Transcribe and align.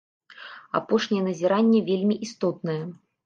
Апошняе 0.79 1.19
назіранне 1.27 1.81
вельмі 1.91 2.15
істотнае. 2.29 2.81